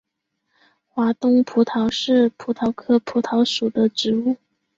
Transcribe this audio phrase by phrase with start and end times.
[0.87, 4.35] 华东葡萄是葡萄科葡萄属的植物。